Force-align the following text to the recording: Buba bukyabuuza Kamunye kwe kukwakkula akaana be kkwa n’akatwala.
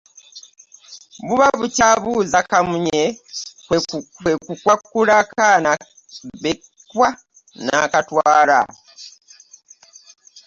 Buba 1.27 1.47
bukyabuuza 1.59 2.37
Kamunye 2.51 3.03
kwe 4.23 4.33
kukwakkula 4.45 5.13
akaana 5.23 5.71
be 6.41 6.51
kkwa 6.61 7.09
n’akatwala. 7.63 8.59